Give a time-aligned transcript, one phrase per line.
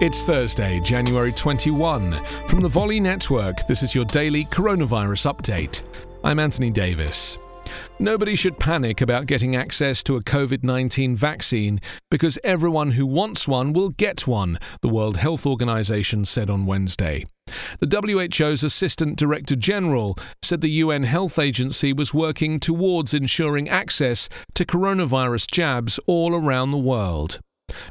[0.00, 2.24] It's Thursday, January 21.
[2.46, 5.82] From the Volley Network, this is your daily coronavirus update.
[6.24, 7.36] I'm Anthony Davis.
[7.98, 13.46] Nobody should panic about getting access to a COVID 19 vaccine because everyone who wants
[13.46, 17.26] one will get one, the World Health Organization said on Wednesday.
[17.80, 24.30] The WHO's Assistant Director General said the UN Health Agency was working towards ensuring access
[24.54, 27.38] to coronavirus jabs all around the world.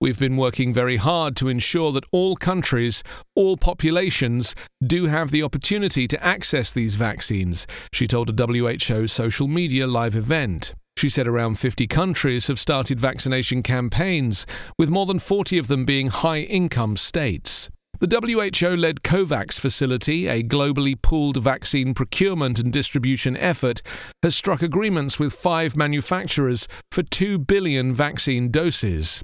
[0.00, 3.02] We've been working very hard to ensure that all countries,
[3.34, 9.48] all populations, do have the opportunity to access these vaccines, she told a WHO social
[9.48, 10.74] media live event.
[10.96, 14.46] She said around 50 countries have started vaccination campaigns,
[14.78, 17.70] with more than 40 of them being high income states.
[18.02, 18.20] The
[18.60, 23.80] WHO led COVAX facility, a globally pooled vaccine procurement and distribution effort,
[24.24, 29.22] has struck agreements with five manufacturers for 2 billion vaccine doses.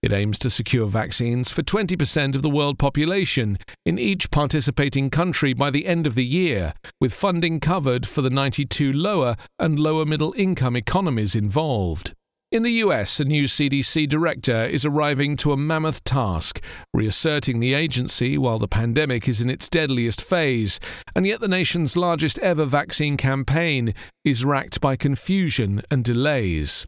[0.00, 5.52] It aims to secure vaccines for 20% of the world population in each participating country
[5.52, 10.06] by the end of the year, with funding covered for the 92 lower and lower
[10.06, 12.14] middle income economies involved.
[12.52, 16.62] In the US, a new CDC director is arriving to a mammoth task,
[16.94, 20.78] reasserting the agency while the pandemic is in its deadliest phase,
[21.16, 23.92] and yet the nation's largest ever vaccine campaign
[24.24, 26.86] is racked by confusion and delays.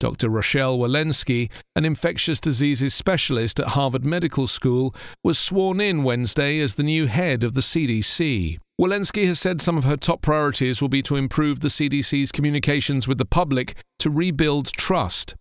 [0.00, 0.28] Dr.
[0.28, 6.76] Rochelle Walensky, an infectious diseases specialist at Harvard Medical School, was sworn in Wednesday as
[6.76, 8.58] the new head of the CDC.
[8.80, 13.08] Walensky has said some of her top priorities will be to improve the CDC's communications
[13.08, 15.34] with the public to rebuild trust.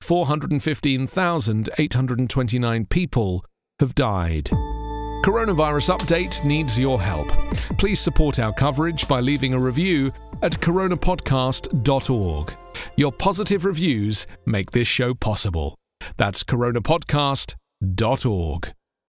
[0.00, 3.44] 415,829 people
[3.82, 4.46] have died.
[5.24, 7.28] Coronavirus Update needs your help.
[7.78, 12.56] Please support our coverage by leaving a review at coronapodcast.org.
[12.96, 15.76] Your positive reviews make this show possible.
[16.16, 18.72] That's coronapodcast.org.